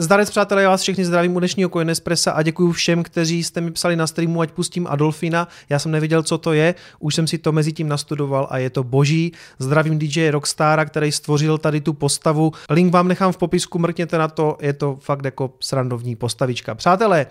Zdarec 0.00 0.30
přátelé, 0.30 0.62
já 0.62 0.68
vás 0.68 0.82
všechny 0.82 1.04
zdravím 1.04 1.36
u 1.36 1.38
dnešního 1.38 1.70
Coinespressa 1.70 2.32
a 2.32 2.42
děkuji 2.42 2.72
všem, 2.72 3.02
kteří 3.02 3.44
jste 3.44 3.60
mi 3.60 3.70
psali 3.70 3.96
na 3.96 4.06
streamu, 4.06 4.40
ať 4.40 4.50
pustím 4.50 4.86
Adolfina. 4.86 5.48
Já 5.68 5.78
jsem 5.78 5.92
nevěděl, 5.92 6.22
co 6.22 6.38
to 6.38 6.52
je, 6.52 6.74
už 6.98 7.14
jsem 7.14 7.26
si 7.26 7.38
to 7.38 7.52
mezi 7.52 7.72
tím 7.72 7.88
nastudoval 7.88 8.46
a 8.50 8.58
je 8.58 8.70
to 8.70 8.84
boží. 8.84 9.32
Zdravím 9.58 9.98
DJ 9.98 10.30
Rockstara, 10.30 10.84
který 10.84 11.12
stvořil 11.12 11.58
tady 11.58 11.80
tu 11.80 11.92
postavu. 11.92 12.52
Link 12.70 12.92
vám 12.92 13.08
nechám 13.08 13.32
v 13.32 13.36
popisku, 13.36 13.78
mrkněte 13.78 14.18
na 14.18 14.28
to, 14.28 14.56
je 14.60 14.72
to 14.72 14.98
fakt 15.00 15.24
jako 15.24 15.52
srandovní 15.60 16.16
postavička. 16.16 16.74
Přátelé, 16.74 17.26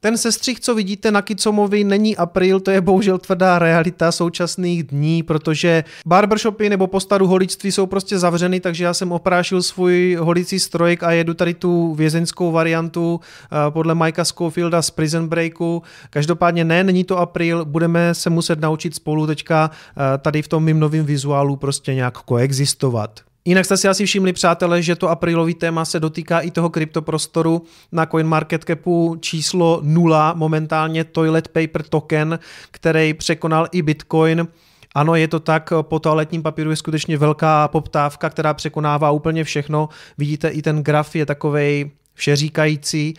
ten 0.00 0.18
sestřih, 0.18 0.60
co 0.60 0.74
vidíte 0.74 1.10
na 1.10 1.22
Kicomovi, 1.22 1.84
není 1.84 2.16
apríl, 2.16 2.60
to 2.60 2.70
je 2.70 2.80
bohužel 2.80 3.18
tvrdá 3.18 3.58
realita 3.58 4.12
současných 4.12 4.82
dní, 4.82 5.22
protože 5.22 5.84
barbershopy 6.06 6.68
nebo 6.68 6.86
postaru 6.86 7.26
holictví 7.26 7.72
jsou 7.72 7.86
prostě 7.86 8.18
zavřeny, 8.18 8.60
takže 8.60 8.84
já 8.84 8.94
jsem 8.94 9.12
oprášil 9.12 9.62
svůj 9.62 10.16
holicí 10.20 10.60
strojek 10.60 11.02
a 11.02 11.10
jedu 11.12 11.34
tady 11.34 11.54
tu 11.54 11.94
vězeňskou 11.94 12.52
variantu 12.52 13.20
eh, 13.20 13.70
podle 13.70 13.94
Mikea 13.94 14.24
Schofielda 14.24 14.82
z 14.82 14.90
Prison 14.90 15.28
Breaku. 15.28 15.82
Každopádně 16.10 16.64
ne, 16.64 16.84
není 16.84 17.04
to 17.04 17.18
apríl, 17.18 17.64
budeme 17.64 18.14
se 18.14 18.30
muset 18.30 18.60
naučit 18.60 18.94
spolu 18.94 19.26
teďka 19.26 19.70
eh, 19.70 20.18
tady 20.18 20.42
v 20.42 20.48
tom 20.48 20.64
mým 20.64 20.80
novým 20.80 21.04
vizuálu 21.04 21.56
prostě 21.56 21.94
nějak 21.94 22.18
koexistovat. 22.18 23.20
Jinak 23.46 23.64
jste 23.64 23.76
si 23.76 23.88
asi 23.88 24.06
všimli, 24.06 24.32
přátelé, 24.32 24.82
že 24.82 24.96
to 24.96 25.08
aprílový 25.08 25.54
téma 25.54 25.84
se 25.84 26.00
dotýká 26.00 26.40
i 26.40 26.50
toho 26.50 26.70
kryptoprostoru 26.70 27.62
na 27.92 28.06
CoinMarketCapu 28.06 29.16
číslo 29.20 29.80
0, 29.82 30.34
momentálně 30.34 31.04
Toilet 31.04 31.48
Paper 31.48 31.82
Token, 31.82 32.38
který 32.70 33.14
překonal 33.14 33.68
i 33.72 33.82
Bitcoin. 33.82 34.48
Ano, 34.94 35.14
je 35.14 35.28
to 35.28 35.40
tak, 35.40 35.72
po 35.82 35.98
toaletním 35.98 36.42
papíru 36.42 36.70
je 36.70 36.76
skutečně 36.76 37.18
velká 37.18 37.68
poptávka, 37.68 38.30
která 38.30 38.54
překonává 38.54 39.10
úplně 39.10 39.44
všechno. 39.44 39.88
Vidíte, 40.18 40.48
i 40.48 40.62
ten 40.62 40.82
graf 40.82 41.16
je 41.16 41.26
takovej 41.26 41.90
všeříkající. 42.16 43.14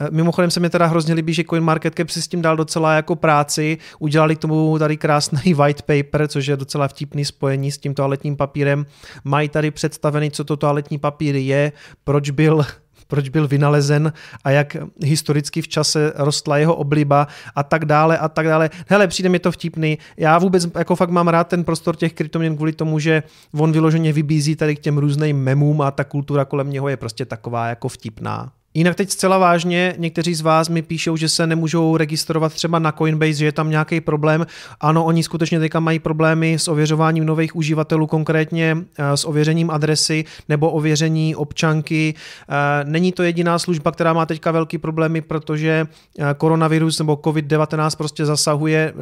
Eh, 0.00 0.08
mimochodem 0.10 0.50
se 0.50 0.60
mi 0.60 0.70
teda 0.70 0.86
hrozně 0.86 1.14
líbí, 1.14 1.34
že 1.34 1.44
CoinMarketCap 1.44 2.10
si 2.10 2.22
s 2.22 2.28
tím 2.28 2.42
dal 2.42 2.56
docela 2.56 2.94
jako 2.94 3.16
práci, 3.16 3.78
udělali 3.98 4.36
k 4.36 4.38
tomu 4.38 4.78
tady 4.78 4.96
krásný 4.96 5.54
white 5.54 5.82
paper, 5.82 6.28
což 6.28 6.46
je 6.46 6.56
docela 6.56 6.88
vtipný 6.88 7.24
spojení 7.24 7.72
s 7.72 7.78
tím 7.78 7.94
toaletním 7.94 8.36
papírem. 8.36 8.86
Mají 9.24 9.48
tady 9.48 9.70
představený, 9.70 10.30
co 10.30 10.44
to 10.44 10.56
toaletní 10.56 10.98
papír 10.98 11.36
je, 11.36 11.72
proč 12.04 12.30
byl 12.30 12.66
proč 13.10 13.28
byl 13.28 13.48
vynalezen 13.48 14.12
a 14.44 14.50
jak 14.50 14.76
historicky 15.04 15.62
v 15.62 15.68
čase 15.68 16.12
rostla 16.16 16.58
jeho 16.58 16.74
obliba 16.74 17.26
a 17.54 17.62
tak 17.62 17.84
dále 17.84 18.18
a 18.18 18.28
tak 18.28 18.46
dále. 18.46 18.70
Hele, 18.88 19.08
přijde 19.08 19.28
mi 19.28 19.38
to 19.38 19.52
vtipný. 19.52 19.98
Já 20.16 20.38
vůbec 20.38 20.68
jako 20.78 20.96
fakt 20.96 21.10
mám 21.10 21.28
rád 21.28 21.48
ten 21.48 21.64
prostor 21.64 21.96
těch 21.96 22.12
kryptoměn 22.12 22.56
kvůli 22.56 22.72
tomu, 22.72 22.98
že 22.98 23.22
on 23.58 23.72
vyloženě 23.72 24.12
vybízí 24.12 24.56
tady 24.56 24.76
k 24.76 24.80
těm 24.80 24.98
různým 24.98 25.42
memům 25.42 25.80
a 25.80 25.90
ta 25.90 26.04
kultura 26.04 26.44
kolem 26.44 26.70
něho 26.70 26.88
je 26.88 26.96
prostě 26.96 27.24
taková 27.24 27.68
jako 27.68 27.88
vtipná. 27.88 28.52
Jinak 28.74 28.96
teď 28.96 29.10
zcela 29.10 29.38
vážně, 29.38 29.94
někteří 29.98 30.34
z 30.34 30.40
vás 30.40 30.68
mi 30.68 30.82
píšou, 30.82 31.16
že 31.16 31.28
se 31.28 31.46
nemůžou 31.46 31.96
registrovat 31.96 32.54
třeba 32.54 32.78
na 32.78 32.92
Coinbase, 32.92 33.32
že 33.32 33.44
je 33.44 33.52
tam 33.52 33.70
nějaký 33.70 34.00
problém. 34.00 34.46
Ano, 34.80 35.04
oni 35.04 35.22
skutečně 35.22 35.60
teďka 35.60 35.80
mají 35.80 35.98
problémy 35.98 36.54
s 36.54 36.68
ověřováním 36.68 37.26
nových 37.26 37.56
uživatelů, 37.56 38.06
konkrétně 38.06 38.76
eh, 38.98 39.16
s 39.16 39.24
ověřením 39.24 39.70
adresy 39.70 40.24
nebo 40.48 40.70
ověření 40.70 41.36
občanky. 41.36 42.14
Eh, 42.48 42.54
není 42.84 43.12
to 43.12 43.22
jediná 43.22 43.58
služba, 43.58 43.92
která 43.92 44.12
má 44.12 44.26
teďka 44.26 44.50
velký 44.50 44.78
problémy, 44.78 45.20
protože 45.20 45.86
eh, 46.18 46.34
koronavirus 46.36 46.98
nebo 46.98 47.14
COVID-19 47.14 47.96
prostě 47.96 48.26
zasahuje 48.26 48.94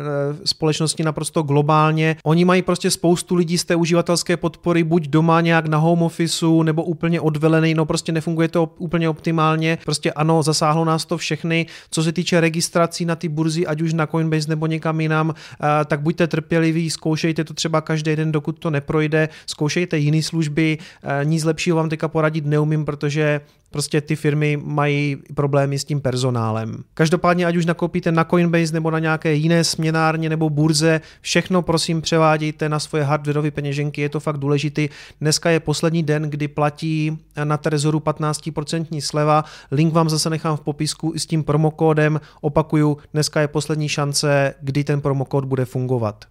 společnosti 0.45 1.05
naprosto 1.05 1.43
globálně. 1.43 2.17
Oni 2.25 2.45
mají 2.45 2.63
prostě 2.63 2.91
spoustu 2.91 3.35
lidí 3.35 3.59
z 3.59 3.65
té 3.65 3.77
uživatelské 3.77 4.37
podpory 4.37 4.85
buď 4.85 5.09
doma 5.09 5.41
nějak 5.41 5.67
na 5.67 5.79
home 5.79 6.03
officeu 6.03 6.63
nebo 6.63 6.85
úplně 6.85 7.21
odvelený, 7.21 7.75
no 7.75 7.87
prostě 7.87 8.13
nefunguje 8.13 8.49
to 8.49 8.71
úplně 8.79 9.09
optimálně 9.09 9.58
minimálně. 9.59 9.85
Prostě 9.85 10.13
ano, 10.13 10.43
zasáhlo 10.43 10.85
nás 10.85 11.05
to 11.05 11.19
všechny. 11.19 11.67
Co 11.91 12.03
se 12.03 12.13
týče 12.13 12.41
registrací 12.41 13.05
na 13.05 13.17
ty 13.17 13.29
burzy, 13.29 13.67
ať 13.67 13.81
už 13.81 13.93
na 13.93 14.07
Coinbase 14.07 14.49
nebo 14.49 14.67
někam 14.67 15.01
jinam, 15.01 15.35
eh, 15.35 15.85
tak 15.85 16.01
buďte 16.01 16.27
trpěliví, 16.27 16.91
zkoušejte 16.91 17.45
to 17.45 17.55
třeba 17.55 17.81
každý 17.81 18.17
den, 18.17 18.33
dokud 18.33 18.59
to 18.59 18.71
neprojde, 18.71 19.29
zkoušejte 19.47 19.99
jiné 19.99 20.23
služby, 20.23 20.79
eh, 20.79 21.25
nic 21.25 21.45
lepšího 21.45 21.77
vám 21.77 21.89
teďka 21.89 22.09
poradit 22.09 22.47
neumím, 22.47 22.85
protože 22.85 23.41
Prostě 23.71 24.01
ty 24.01 24.17
firmy 24.17 24.59
mají 24.65 25.17
problémy 25.35 25.79
s 25.79 25.85
tím 25.85 26.01
personálem. 26.01 26.85
Každopádně, 26.95 27.47
ať 27.47 27.57
už 27.57 27.67
nakoupíte 27.67 28.13
na 28.13 28.25
Coinbase 28.25 28.73
nebo 28.73 28.91
na 28.91 28.99
nějaké 28.99 29.35
jiné 29.35 29.65
směnárně 29.65 30.29
nebo 30.29 30.51
burze, 30.51 31.01
všechno 31.21 31.63
prosím 31.63 32.03
převádějte 32.03 32.69
na 32.69 32.79
svoje 32.79 33.05
hardwareové 33.05 33.51
peněženky, 33.51 34.01
je 34.01 34.09
to 34.09 34.21
fakt 34.21 34.39
důležitý. 34.39 34.89
Dneska 35.21 35.51
je 35.51 35.61
poslední 35.61 36.03
den, 36.03 36.23
kdy 36.23 36.49
platí 36.49 37.19
na 37.45 37.57
Trezoru 37.57 37.99
15% 37.99 39.01
sleva. 39.01 39.45
Link 39.71 39.93
vám 39.93 40.09
zase 40.09 40.31
nechám 40.31 40.57
v 40.57 40.61
popisku 40.61 41.13
i 41.15 41.19
s 41.19 41.27
tím 41.27 41.43
promokódem. 41.45 42.21
Opakuju, 42.41 42.97
dneska 43.13 43.41
je 43.41 43.49
poslední 43.49 43.89
šance, 43.89 44.55
kdy 44.61 44.85
ten 44.85 45.01
promokód 45.01 45.45
bude 45.45 45.65
fungovat. 45.65 46.25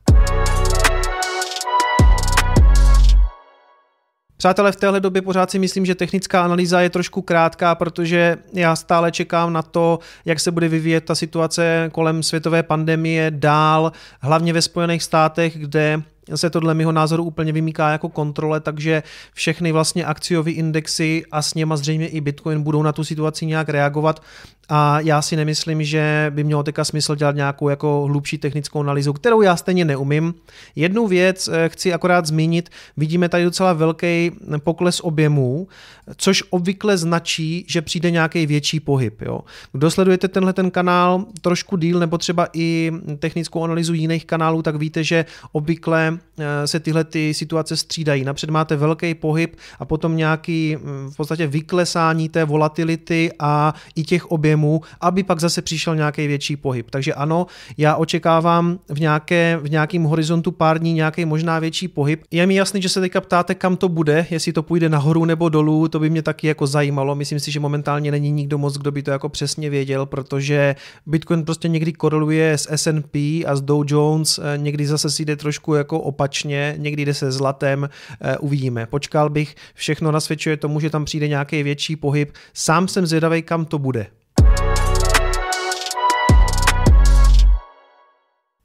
Přátelé, 4.38 4.72
v 4.72 4.76
téhle 4.76 5.00
době 5.00 5.22
pořád 5.22 5.52
si 5.52 5.60
myslím, 5.60 5.86
že 5.86 5.96
technická 5.96 6.44
analýza 6.44 6.82
je 6.82 6.90
trošku 6.90 7.22
krátká, 7.22 7.76
protože 7.76 8.38
já 8.54 8.76
stále 8.76 9.12
čekám 9.12 9.54
na 9.54 9.62
to, 9.62 10.00
jak 10.26 10.40
se 10.40 10.52
bude 10.52 10.68
vyvíjet 10.68 11.06
ta 11.06 11.16
situace 11.16 11.90
kolem 11.92 12.24
světové 12.24 12.64
pandemie 12.64 13.32
dál, 13.32 13.92
hlavně 14.22 14.54
ve 14.54 14.62
Spojených 14.62 15.04
státech, 15.04 15.58
kde 15.58 16.02
se 16.36 16.50
to 16.50 16.60
dle 16.60 16.74
mého 16.74 16.92
názoru 16.92 17.24
úplně 17.24 17.52
vymýká 17.52 17.92
jako 17.92 18.10
kontrole, 18.10 18.60
takže 18.60 19.04
všechny 19.34 19.72
vlastně 19.72 20.06
akciové 20.06 20.52
indexy 20.52 21.24
a 21.32 21.42
s 21.42 21.54
něma 21.54 21.78
zřejmě 21.78 22.08
i 22.08 22.22
Bitcoin 22.22 22.64
budou 22.64 22.84
na 22.84 22.92
tu 22.92 23.04
situaci 23.04 23.46
nějak 23.46 23.70
reagovat 23.70 24.22
a 24.70 25.00
já 25.00 25.22
si 25.22 25.36
nemyslím, 25.36 25.84
že 25.84 26.32
by 26.36 26.44
mělo 26.44 26.64
teďka 26.64 26.86
smysl 26.86 27.16
dělat 27.16 27.36
nějakou 27.36 27.70
jako 27.70 28.06
hlubší 28.08 28.38
technickou 28.38 28.80
analýzu, 28.80 29.14
kterou 29.14 29.42
já 29.42 29.56
stejně 29.56 29.86
neumím. 29.86 30.34
Jednu 30.76 31.08
věc 31.08 31.48
eh, 31.48 31.70
chci 31.70 31.94
akorát 31.94 32.26
zmínit, 32.26 32.70
vidíme 32.98 33.30
tady 33.30 33.44
docela 33.44 33.74
velký 33.74 34.32
pokles 34.64 35.00
objemů, 35.00 35.68
což 36.16 36.44
obvykle 36.50 36.98
značí, 36.98 37.66
že 37.68 37.82
přijde 37.82 38.12
nějaký 38.12 38.46
větší 38.46 38.80
pohyb. 38.80 39.22
Jo. 39.22 39.40
Kdo 39.72 39.92
sledujete 39.92 40.28
tenhle 40.28 40.54
ten 40.54 40.72
kanál 40.72 41.26
trošku 41.42 41.78
díl 41.78 42.00
nebo 42.00 42.18
třeba 42.18 42.48
i 42.54 42.92
technickou 43.20 43.64
analýzu 43.64 43.94
jiných 43.94 44.26
kanálů, 44.26 44.62
tak 44.62 44.76
víte, 44.76 45.04
že 45.04 45.26
obvykle 45.52 46.17
se 46.66 46.80
tyhle 46.80 47.04
ty 47.04 47.34
situace 47.34 47.78
střídají. 47.78 48.24
Napřed 48.24 48.50
máte 48.50 48.76
velký 48.76 49.16
pohyb 49.16 49.56
a 49.80 49.86
potom 49.86 50.18
nějaký 50.18 50.76
mm, 50.76 51.12
v 51.12 51.16
podstatě 51.18 51.48
vyklesání 51.48 52.30
té 52.30 52.46
volatility 52.46 53.32
a 53.40 53.74
i 53.96 54.04
těch 54.04 54.26
objemů 54.32 54.82
aby 55.02 55.24
pak 55.24 55.40
zase 55.40 55.62
přišel 55.62 55.96
nějaký 55.96 56.28
větší 56.28 56.56
pohyb. 56.56 56.90
Takže 56.90 57.14
ano, 57.14 57.48
já 57.78 57.96
očekávám 57.96 58.80
v, 58.90 59.00
nějaké, 59.00 59.60
v 59.62 59.70
nějakém 59.70 60.04
horizontu 60.04 60.52
pár 60.52 60.80
dní 60.80 60.94
nějaký 60.94 61.26
možná 61.26 61.60
větší 61.60 61.88
pohyb. 61.88 62.24
Je 62.32 62.48
mi 62.48 62.56
jasný, 62.56 62.82
že 62.82 62.90
se 62.90 63.02
teďka 63.02 63.22
ptáte, 63.22 63.56
kam 63.56 63.78
to 63.78 63.90
bude, 63.90 64.28
jestli 64.30 64.54
to 64.54 64.64
půjde 64.64 64.90
nahoru 64.90 65.26
nebo 65.26 65.50
dolů, 65.50 65.88
to 65.88 66.00
by 66.00 66.10
mě 66.10 66.22
taky 66.22 66.48
jako 66.48 66.68
zajímalo. 66.68 67.16
Myslím 67.16 67.40
si, 67.40 67.52
že 67.52 67.60
momentálně 67.60 68.12
není 68.12 68.32
nikdo 68.32 68.58
moc, 68.58 68.78
kdo 68.78 68.92
by 68.92 69.04
to 69.04 69.12
jako 69.12 69.30
přesně 69.30 69.70
věděl, 69.70 70.06
protože 70.06 70.76
Bitcoin 71.06 71.46
prostě 71.46 71.68
někdy 71.68 71.94
koreluje 71.94 72.58
s 72.58 72.68
S&P 72.72 73.46
a 73.46 73.56
s 73.56 73.62
Dow 73.62 73.86
Jones, 73.88 74.40
eh, 74.40 74.58
někdy 74.58 74.88
zase 74.88 75.10
si 75.10 75.26
jde 75.26 75.36
trošku 75.36 75.74
jako 75.74 76.00
opačně, 76.08 76.76
někdy 76.78 77.06
jde 77.06 77.14
se 77.14 77.32
zlatem, 77.32 77.90
eh, 78.22 78.38
uvidíme. 78.38 78.86
Počkal 78.86 79.30
bych, 79.30 79.56
všechno 79.74 80.12
nasvědčuje 80.12 80.58
tomu, 80.58 80.80
že 80.80 80.90
tam 80.90 81.06
přijde 81.06 81.28
nějaký 81.28 81.64
větší 81.64 81.96
pohyb. 81.96 82.34
Sám 82.54 82.88
jsem 82.88 83.06
zvědavý, 83.06 83.42
kam 83.42 83.66
to 83.66 83.80
bude. 83.80 84.17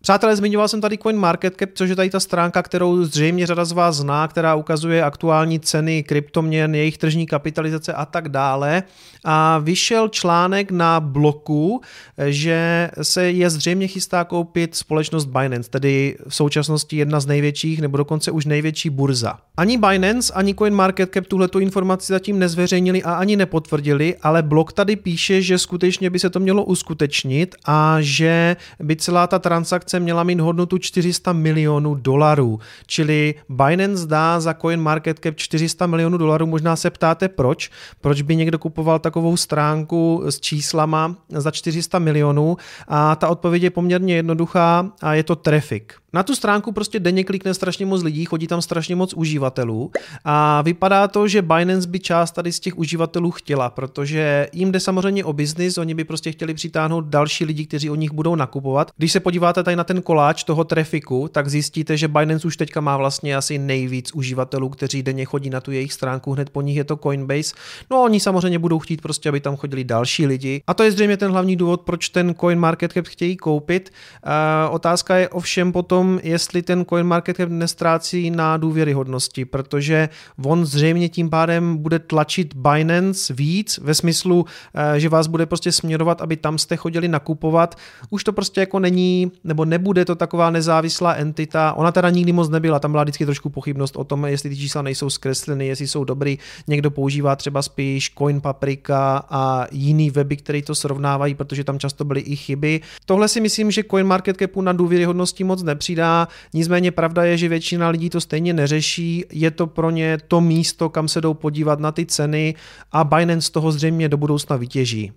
Přátelé, 0.02 0.36
zmiňoval 0.36 0.68
jsem 0.68 0.80
tady 0.80 0.98
CoinMarketCap, 0.98 1.70
což 1.74 1.90
je 1.90 1.96
tady 1.96 2.10
ta 2.10 2.20
stránka, 2.20 2.62
kterou 2.62 3.04
zřejmě 3.04 3.46
řada 3.46 3.64
z 3.64 3.72
vás 3.72 3.96
zná, 3.96 4.28
která 4.28 4.54
ukazuje 4.54 5.04
aktuální 5.04 5.60
ceny 5.60 6.02
kryptoměn, 6.02 6.74
jejich 6.74 6.98
tržní 6.98 7.26
kapitalizace 7.26 7.92
a 7.92 8.06
tak 8.06 8.28
dále. 8.28 8.82
A 9.24 9.58
vyšel 9.58 10.08
článek 10.08 10.70
na 10.70 11.00
bloku, 11.00 11.80
že 12.26 12.90
se 13.02 13.30
je 13.30 13.50
zřejmě 13.50 13.86
chystá 13.86 14.24
koupit 14.24 14.74
společnost 14.74 15.24
Binance, 15.24 15.70
tedy 15.70 16.16
v 16.28 16.34
současnosti 16.34 16.96
jedna 16.96 17.20
z 17.20 17.26
největších 17.26 17.80
nebo 17.80 17.96
dokonce 17.96 18.30
už 18.30 18.46
největší 18.46 18.90
burza. 18.90 19.38
Ani 19.56 19.78
Binance, 19.78 20.32
ani 20.32 20.54
CoinMarketCap 20.54 21.26
tuhle 21.26 21.48
informaci 21.60 22.12
zatím 22.12 22.38
nezveřejnili 22.38 23.02
a 23.02 23.14
ani 23.14 23.36
nepotvrdili, 23.36 24.16
ale 24.22 24.42
blok 24.42 24.72
tady 24.72 24.96
píše, 24.96 25.42
že 25.42 25.58
skutečně 25.58 26.10
by 26.10 26.18
se 26.18 26.30
to 26.30 26.40
mělo 26.40 26.64
uskutečnit 26.64 27.54
a 27.64 27.96
že 28.00 28.56
by 28.80 28.96
celá 28.96 29.26
ta 29.26 29.38
transakce 29.38 29.91
akce 29.92 30.00
měla 30.00 30.24
mít 30.24 30.40
hodnotu 30.40 30.78
400 30.78 31.32
milionů 31.32 31.94
dolarů, 31.94 32.60
čili 32.86 33.34
Binance 33.48 34.06
dá 34.06 34.40
za 34.40 34.54
CoinMarketCap 34.54 35.36
400 35.36 35.86
milionů 35.86 36.18
dolarů, 36.18 36.46
možná 36.46 36.76
se 36.76 36.90
ptáte 36.90 37.28
proč, 37.28 37.70
proč 38.00 38.22
by 38.22 38.36
někdo 38.36 38.58
kupoval 38.58 38.98
takovou 38.98 39.36
stránku 39.36 40.22
s 40.24 40.40
číslama 40.40 41.16
za 41.28 41.50
400 41.50 41.98
milionů? 41.98 42.56
A 42.88 43.16
ta 43.16 43.28
odpověď 43.28 43.62
je 43.62 43.70
poměrně 43.70 44.14
jednoduchá 44.16 44.92
a 45.02 45.14
je 45.14 45.22
to 45.22 45.36
traffic. 45.36 46.01
Na 46.14 46.22
tu 46.22 46.34
stránku 46.34 46.72
prostě 46.72 47.00
denně 47.00 47.24
klikne 47.24 47.54
strašně 47.54 47.86
moc 47.86 48.02
lidí, 48.02 48.24
chodí 48.24 48.46
tam 48.46 48.62
strašně 48.62 48.96
moc 48.96 49.14
uživatelů 49.14 49.90
a 50.24 50.62
vypadá 50.62 51.08
to, 51.08 51.28
že 51.28 51.42
Binance 51.42 51.88
by 51.88 52.00
část 52.00 52.30
tady 52.30 52.52
z 52.52 52.60
těch 52.60 52.78
uživatelů 52.78 53.30
chtěla, 53.30 53.70
protože 53.70 54.46
jim 54.52 54.72
jde 54.72 54.80
samozřejmě 54.80 55.24
o 55.24 55.32
biznis, 55.32 55.78
oni 55.78 55.94
by 55.94 56.04
prostě 56.04 56.32
chtěli 56.32 56.54
přitáhnout 56.54 57.04
další 57.04 57.44
lidi, 57.44 57.66
kteří 57.66 57.90
o 57.90 57.94
nich 57.94 58.12
budou 58.12 58.34
nakupovat. 58.34 58.90
Když 58.96 59.12
se 59.12 59.20
podíváte 59.20 59.62
tady 59.62 59.76
na 59.76 59.84
ten 59.84 60.02
koláč 60.02 60.44
toho 60.44 60.64
trafiku, 60.64 61.28
tak 61.32 61.48
zjistíte, 61.48 61.96
že 61.96 62.08
Binance 62.08 62.46
už 62.46 62.56
teďka 62.56 62.80
má 62.80 62.96
vlastně 62.96 63.36
asi 63.36 63.58
nejvíc 63.58 64.12
uživatelů, 64.14 64.68
kteří 64.68 65.02
denně 65.02 65.24
chodí 65.24 65.50
na 65.50 65.60
tu 65.60 65.72
jejich 65.72 65.92
stránku, 65.92 66.32
hned 66.32 66.50
po 66.50 66.62
nich 66.62 66.76
je 66.76 66.84
to 66.84 66.96
Coinbase. 66.96 67.54
No 67.90 68.02
oni 68.02 68.20
samozřejmě 68.20 68.58
budou 68.58 68.78
chtít 68.78 69.02
prostě, 69.02 69.28
aby 69.28 69.40
tam 69.40 69.56
chodili 69.56 69.84
další 69.84 70.26
lidi. 70.26 70.62
A 70.66 70.74
to 70.74 70.82
je 70.82 70.92
zřejmě 70.92 71.16
ten 71.16 71.30
hlavní 71.30 71.56
důvod, 71.56 71.80
proč 71.80 72.08
ten 72.08 72.34
CoinMarketCap 72.40 73.06
chtějí 73.06 73.36
koupit. 73.36 73.90
Uh, 74.26 74.74
otázka 74.74 75.16
je 75.16 75.28
ovšem 75.28 75.72
potom, 75.72 76.01
jestli 76.22 76.62
ten 76.62 76.84
CoinMarketCap 76.84 77.48
nestrácí 77.48 78.30
na 78.30 78.56
důvěryhodnosti, 78.56 79.44
protože 79.44 80.08
on 80.44 80.66
zřejmě 80.66 81.08
tím 81.08 81.30
pádem 81.30 81.76
bude 81.76 81.98
tlačit 81.98 82.54
Binance 82.54 83.34
víc 83.34 83.78
ve 83.82 83.94
smyslu, 83.94 84.46
eh, 84.74 85.00
že 85.00 85.08
vás 85.08 85.26
bude 85.26 85.46
prostě 85.46 85.72
směrovat, 85.72 86.22
aby 86.22 86.36
tam 86.36 86.58
jste 86.58 86.76
chodili 86.76 87.08
nakupovat. 87.08 87.74
Už 88.10 88.24
to 88.24 88.32
prostě 88.32 88.60
jako 88.60 88.78
není, 88.78 89.32
nebo 89.44 89.64
nebude 89.64 90.04
to 90.04 90.14
taková 90.14 90.50
nezávislá 90.50 91.14
entita. 91.14 91.72
Ona 91.72 91.92
teda 91.92 92.10
nikdy 92.10 92.32
moc 92.32 92.48
nebyla, 92.48 92.78
tam 92.78 92.90
byla 92.90 93.02
vždycky 93.02 93.24
trošku 93.24 93.48
pochybnost 93.50 93.96
o 93.96 94.04
tom, 94.04 94.24
jestli 94.24 94.50
ty 94.50 94.56
čísla 94.56 94.82
nejsou 94.82 95.10
zkresleny, 95.10 95.66
jestli 95.66 95.88
jsou 95.88 96.04
dobrý. 96.04 96.38
Někdo 96.66 96.90
používá 96.90 97.36
třeba 97.36 97.62
spíš 97.62 98.12
Coin 98.18 98.40
Paprika 98.40 99.24
a 99.30 99.66
jiný 99.72 100.10
weby, 100.10 100.36
které 100.36 100.62
to 100.62 100.74
srovnávají, 100.74 101.34
protože 101.34 101.64
tam 101.64 101.78
často 101.78 102.04
byly 102.04 102.20
i 102.20 102.36
chyby. 102.36 102.80
Tohle 103.06 103.28
si 103.28 103.40
myslím, 103.40 103.70
že 103.70 103.82
CoinMarketCapu 103.90 104.60
na 104.62 104.72
důvěryhodnosti 104.72 105.44
moc 105.44 105.62
nepřidá. 105.92 106.28
Nicméně 106.54 106.90
pravda 106.90 107.24
je, 107.24 107.36
že 107.36 107.48
většina 107.48 107.88
lidí 107.88 108.10
to 108.10 108.20
stejně 108.20 108.52
neřeší. 108.52 109.24
Je 109.32 109.50
to 109.50 109.66
pro 109.66 109.90
ně 109.90 110.18
to 110.28 110.40
místo, 110.40 110.88
kam 110.88 111.08
se 111.08 111.20
jdou 111.20 111.34
podívat 111.34 111.80
na 111.80 111.92
ty 111.92 112.06
ceny 112.06 112.54
a 112.92 113.04
Binance 113.04 113.52
toho 113.52 113.72
zřejmě 113.72 114.08
do 114.08 114.16
budoucna 114.16 114.56
vytěží. 114.56 115.12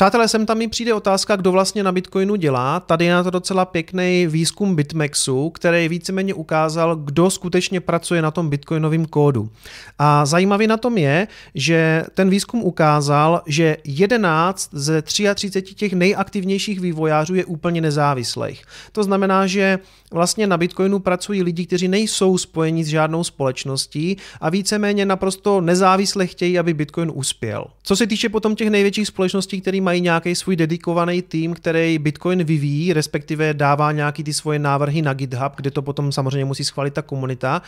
Přátelé, 0.00 0.28
sem 0.28 0.46
tam 0.46 0.58
mi 0.58 0.68
přijde 0.68 0.94
otázka, 0.94 1.36
kdo 1.36 1.52
vlastně 1.52 1.82
na 1.82 1.92
Bitcoinu 1.92 2.36
dělá. 2.36 2.80
Tady 2.80 3.04
je 3.04 3.12
na 3.12 3.22
to 3.22 3.30
docela 3.30 3.64
pěkný 3.64 4.26
výzkum 4.26 4.76
Bitmexu, 4.76 5.50
který 5.50 5.88
víceméně 5.88 6.34
ukázal, 6.34 6.96
kdo 6.96 7.30
skutečně 7.30 7.80
pracuje 7.80 8.22
na 8.22 8.30
tom 8.30 8.48
bitcoinovém 8.48 9.06
kódu. 9.06 9.50
A 9.98 10.26
zajímavý 10.26 10.66
na 10.66 10.76
tom 10.76 10.98
je, 10.98 11.28
že 11.54 12.04
ten 12.14 12.30
výzkum 12.30 12.62
ukázal, 12.62 13.42
že 13.46 13.76
11 13.84 14.68
ze 14.72 15.02
33 15.02 15.74
těch 15.74 15.92
nejaktivnějších 15.92 16.80
vývojářů 16.80 17.34
je 17.34 17.44
úplně 17.44 17.80
nezávislých. 17.80 18.64
To 18.92 19.02
znamená, 19.02 19.46
že 19.46 19.78
vlastně 20.12 20.46
na 20.46 20.56
Bitcoinu 20.56 20.98
pracují 20.98 21.42
lidi, 21.42 21.66
kteří 21.66 21.88
nejsou 21.88 22.38
spojeni 22.38 22.84
s 22.84 22.88
žádnou 22.88 23.24
společností 23.24 24.16
a 24.40 24.50
víceméně 24.50 25.06
naprosto 25.06 25.60
nezávisle 25.60 26.26
chtějí, 26.26 26.58
aby 26.58 26.74
Bitcoin 26.74 27.12
uspěl. 27.14 27.64
Co 27.82 27.96
se 27.96 28.06
týče 28.06 28.28
potom 28.28 28.56
těch 28.56 28.70
největších 28.70 29.06
společností, 29.06 29.60
které 29.60 29.80
mají 29.90 30.00
nějaký 30.00 30.34
svůj 30.34 30.56
dedikovaný 30.56 31.22
tým, 31.22 31.54
který 31.54 31.98
Bitcoin 31.98 32.44
vyvíjí, 32.44 32.92
respektive 32.92 33.54
dává 33.54 33.92
nějaký 33.92 34.24
ty 34.24 34.32
svoje 34.32 34.58
návrhy 34.58 35.02
na 35.02 35.14
GitHub, 35.14 35.52
kde 35.56 35.70
to 35.70 35.82
potom 35.82 36.12
samozřejmě 36.12 36.44
musí 36.44 36.64
schválit 36.64 36.94
ta 36.94 37.02
komunita, 37.02 37.62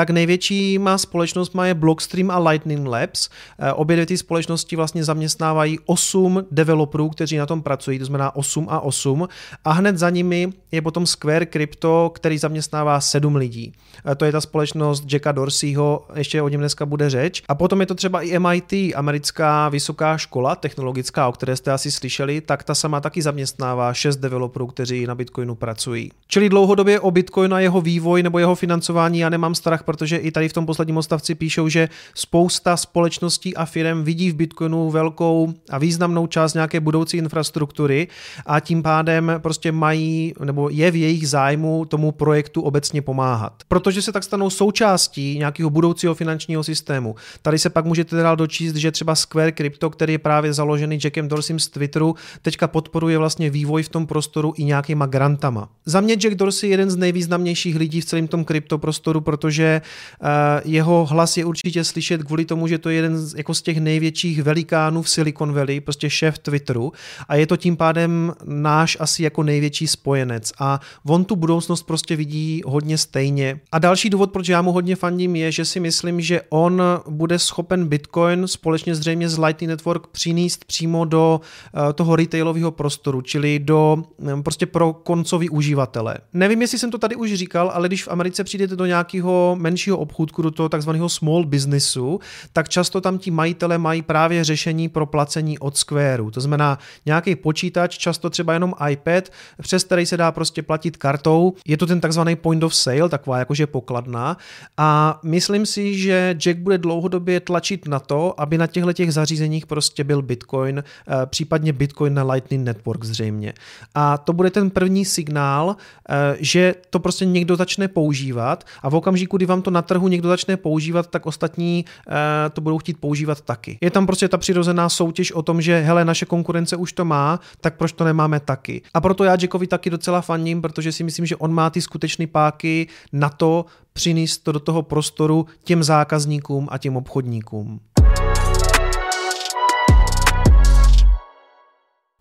tak 0.00 0.10
největší 0.10 0.78
má 0.78 0.98
společnost 0.98 1.54
má 1.54 1.66
je 1.66 1.74
Blockstream 1.74 2.30
a 2.30 2.38
Lightning 2.38 2.88
Labs. 2.88 3.28
Eh, 3.58 3.72
obě 3.72 3.96
dvě 3.96 4.06
ty 4.06 4.18
společnosti 4.18 4.76
vlastně 4.76 5.04
zaměstnávají 5.04 5.78
8 5.86 6.44
developerů, 6.50 7.08
kteří 7.08 7.36
na 7.36 7.46
tom 7.46 7.62
pracují, 7.62 7.98
to 7.98 8.04
znamená 8.04 8.36
8 8.36 8.66
a 8.70 8.80
8. 8.80 9.28
A 9.64 9.72
hned 9.72 9.98
za 9.98 10.10
nimi 10.10 10.52
je 10.72 10.82
potom 10.82 11.06
Square 11.06 11.46
Crypto, 11.46 12.10
který 12.14 12.38
zaměstnává 12.38 13.00
7 13.00 13.36
lidí. 13.36 13.72
Eh, 14.10 14.14
to 14.14 14.24
je 14.24 14.32
ta 14.32 14.40
společnost 14.40 15.12
Jacka 15.12 15.32
Dorseyho, 15.32 16.06
ještě 16.14 16.42
o 16.42 16.48
něm 16.48 16.60
dneska 16.60 16.86
bude 16.86 17.10
řeč. 17.10 17.42
A 17.48 17.54
potom 17.54 17.80
je 17.80 17.86
to 17.86 17.94
třeba 17.94 18.22
i 18.22 18.38
MIT, 18.38 18.72
americká 18.94 19.68
vysoká 19.68 20.18
škola 20.18 20.54
technologická, 20.56 21.28
o 21.28 21.32
které 21.32 21.56
jste 21.56 21.72
asi 21.72 21.90
slyšeli, 21.90 22.40
tak 22.40 22.64
ta 22.64 22.74
sama 22.74 23.00
taky 23.00 23.22
zaměstnává 23.22 23.94
6 23.94 24.16
developerů, 24.16 24.66
kteří 24.66 25.06
na 25.06 25.14
Bitcoinu 25.14 25.54
pracují. 25.54 26.10
Čili 26.28 26.48
dlouhodobě 26.48 27.00
o 27.00 27.10
Bitcoin 27.10 27.54
a 27.54 27.60
jeho 27.60 27.80
vývoj 27.80 28.22
nebo 28.22 28.38
jeho 28.38 28.54
financování 28.54 29.18
já 29.18 29.28
nemám 29.28 29.54
strach, 29.54 29.82
protože 29.90 30.16
i 30.16 30.30
tady 30.30 30.48
v 30.48 30.52
tom 30.52 30.66
posledním 30.66 30.96
odstavci 30.96 31.34
píšou, 31.34 31.68
že 31.68 31.88
spousta 32.14 32.76
společností 32.76 33.56
a 33.56 33.64
firm 33.64 34.04
vidí 34.04 34.30
v 34.30 34.34
Bitcoinu 34.34 34.90
velkou 34.90 35.54
a 35.70 35.78
významnou 35.78 36.26
část 36.26 36.54
nějaké 36.54 36.80
budoucí 36.80 37.16
infrastruktury 37.16 38.08
a 38.46 38.60
tím 38.60 38.82
pádem 38.82 39.32
prostě 39.38 39.72
mají, 39.72 40.34
nebo 40.44 40.68
je 40.68 40.90
v 40.90 40.96
jejich 40.96 41.28
zájmu 41.28 41.84
tomu 41.84 42.12
projektu 42.12 42.62
obecně 42.62 43.02
pomáhat. 43.02 43.62
Protože 43.68 44.02
se 44.02 44.12
tak 44.12 44.24
stanou 44.24 44.50
součástí 44.50 45.38
nějakého 45.38 45.70
budoucího 45.70 46.14
finančního 46.14 46.64
systému. 46.64 47.14
Tady 47.42 47.58
se 47.58 47.70
pak 47.70 47.84
můžete 47.84 48.16
dál 48.16 48.36
dočíst, 48.36 48.76
že 48.76 48.92
třeba 48.92 49.14
Square 49.14 49.52
Crypto, 49.52 49.90
který 49.90 50.12
je 50.12 50.18
právě 50.18 50.52
založený 50.52 50.98
Jackem 51.04 51.28
Dorseym 51.28 51.58
z 51.58 51.68
Twitteru, 51.68 52.14
teďka 52.42 52.68
podporuje 52.68 53.18
vlastně 53.18 53.50
vývoj 53.50 53.82
v 53.82 53.88
tom 53.88 54.06
prostoru 54.06 54.54
i 54.56 54.64
nějakýma 54.64 55.06
grantama. 55.06 55.68
Za 55.86 56.00
mě 56.00 56.14
Jack 56.14 56.34
Dorsey 56.34 56.68
je 56.68 56.72
jeden 56.72 56.90
z 56.90 56.96
nejvýznamnějších 56.96 57.76
lidí 57.76 58.00
v 58.00 58.04
celém 58.04 58.28
tom 58.28 58.44
kryptoprostoru, 58.44 59.20
protože 59.20 59.69
Eh, 59.70 60.60
jeho 60.64 61.06
hlas 61.06 61.36
je 61.36 61.44
určitě 61.44 61.84
slyšet 61.84 62.22
kvůli 62.22 62.44
tomu, 62.44 62.66
že 62.66 62.78
to 62.78 62.88
je 62.88 62.96
jeden 62.96 63.18
z, 63.18 63.34
jako 63.34 63.54
z 63.54 63.62
těch 63.62 63.78
největších 63.78 64.42
velikánů 64.42 65.02
v 65.02 65.10
Silicon 65.10 65.52
Valley, 65.52 65.80
prostě 65.80 66.10
šéf 66.10 66.38
Twitteru 66.38 66.92
a 67.28 67.34
je 67.34 67.46
to 67.46 67.56
tím 67.56 67.76
pádem 67.76 68.32
náš 68.44 68.96
asi 69.00 69.22
jako 69.22 69.42
největší 69.42 69.86
spojenec 69.86 70.52
a 70.58 70.80
on 71.06 71.24
tu 71.24 71.36
budoucnost 71.36 71.82
prostě 71.82 72.16
vidí 72.16 72.62
hodně 72.66 72.98
stejně. 72.98 73.60
A 73.72 73.78
další 73.78 74.10
důvod, 74.10 74.32
proč 74.32 74.48
já 74.48 74.62
mu 74.62 74.72
hodně 74.72 74.96
fandím, 74.96 75.36
je, 75.36 75.52
že 75.52 75.64
si 75.64 75.80
myslím, 75.80 76.20
že 76.20 76.42
on 76.48 76.82
bude 77.08 77.38
schopen 77.38 77.88
Bitcoin 77.88 78.48
společně 78.48 78.94
zřejmě 78.94 79.28
s 79.28 79.38
Lightning 79.38 79.70
Network 79.70 80.06
přinést 80.06 80.64
přímo 80.64 81.04
do 81.04 81.40
eh, 81.40 81.92
toho 81.92 82.16
retailového 82.16 82.70
prostoru, 82.70 83.20
čili 83.20 83.58
do 83.58 84.04
eh, 84.28 84.42
prostě 84.42 84.66
pro 84.66 84.92
koncový 84.92 85.50
uživatele. 85.50 86.16
Nevím, 86.32 86.62
jestli 86.62 86.78
jsem 86.78 86.90
to 86.90 86.98
tady 86.98 87.16
už 87.16 87.34
říkal, 87.34 87.70
ale 87.74 87.88
když 87.88 88.04
v 88.04 88.08
Americe 88.08 88.44
přijdete 88.44 88.76
do 88.76 88.86
nějakého 88.86 89.56
menšího 89.60 89.98
obchůdku, 89.98 90.42
do 90.42 90.50
toho 90.50 90.68
takzvaného 90.68 91.08
small 91.08 91.44
businessu, 91.44 92.20
tak 92.52 92.68
často 92.68 93.00
tam 93.00 93.18
ti 93.18 93.30
majitele 93.30 93.78
mají 93.78 94.02
právě 94.02 94.44
řešení 94.44 94.88
pro 94.88 95.06
placení 95.06 95.58
od 95.58 95.76
Squareu. 95.76 96.30
To 96.30 96.40
znamená 96.40 96.78
nějaký 97.06 97.36
počítač, 97.36 97.98
často 97.98 98.30
třeba 98.30 98.52
jenom 98.52 98.74
iPad, 98.90 99.24
přes 99.62 99.84
který 99.84 100.06
se 100.06 100.16
dá 100.16 100.32
prostě 100.32 100.62
platit 100.62 100.96
kartou. 100.96 101.52
Je 101.66 101.76
to 101.76 101.86
ten 101.86 102.00
takzvaný 102.00 102.36
point 102.36 102.62
of 102.62 102.74
sale, 102.74 103.08
taková 103.08 103.38
jakože 103.38 103.66
pokladna. 103.66 104.36
A 104.76 105.20
myslím 105.22 105.66
si, 105.66 105.98
že 105.98 106.34
Jack 106.38 106.58
bude 106.58 106.78
dlouhodobě 106.78 107.40
tlačit 107.40 107.88
na 107.88 108.00
to, 108.00 108.40
aby 108.40 108.58
na 108.58 108.66
těchto 108.66 108.92
těch 108.92 109.12
zařízeních 109.12 109.66
prostě 109.66 110.04
byl 110.04 110.22
Bitcoin, 110.22 110.84
eh, 110.84 111.26
případně 111.26 111.72
Bitcoin 111.72 112.14
na 112.14 112.22
Lightning 112.22 112.64
Network 112.64 113.04
zřejmě. 113.04 113.52
A 113.94 114.18
to 114.18 114.32
bude 114.32 114.50
ten 114.50 114.70
první 114.70 115.04
signál, 115.04 115.76
eh, 116.08 116.36
že 116.40 116.74
to 116.90 117.00
prostě 117.00 117.24
někdo 117.24 117.56
začne 117.56 117.88
používat 117.88 118.64
a 118.82 118.90
v 118.90 118.94
okamžiku, 118.94 119.36
kdy 119.36 119.46
vám 119.50 119.62
to 119.62 119.70
na 119.70 119.82
trhu 119.82 120.08
někdo 120.08 120.28
začne 120.28 120.56
používat, 120.56 121.06
tak 121.06 121.26
ostatní 121.26 121.84
eh, 122.08 122.50
to 122.50 122.60
budou 122.60 122.78
chtít 122.78 123.00
používat 123.00 123.40
taky. 123.40 123.78
Je 123.80 123.90
tam 123.90 124.06
prostě 124.06 124.28
ta 124.28 124.38
přirozená 124.38 124.88
soutěž 124.88 125.32
o 125.32 125.42
tom, 125.42 125.62
že 125.62 125.80
hele, 125.80 126.04
naše 126.04 126.26
konkurence 126.26 126.76
už 126.76 126.92
to 126.92 127.04
má, 127.04 127.40
tak 127.60 127.76
proč 127.76 127.92
to 127.92 128.04
nemáme 128.04 128.40
taky. 128.40 128.82
A 128.94 129.00
proto 129.00 129.24
já 129.24 129.32
Jackovi 129.32 129.66
taky 129.66 129.90
docela 129.90 130.20
faním, 130.20 130.62
protože 130.62 130.92
si 130.92 131.04
myslím, 131.04 131.26
že 131.26 131.36
on 131.36 131.52
má 131.52 131.70
ty 131.70 131.80
skutečné 131.80 132.26
páky 132.26 132.88
na 133.12 133.28
to 133.28 133.64
přinést 133.92 134.38
to 134.38 134.52
do 134.52 134.60
toho 134.60 134.82
prostoru 134.82 135.46
těm 135.64 135.82
zákazníkům 135.82 136.68
a 136.70 136.78
těm 136.78 136.96
obchodníkům. 136.96 137.80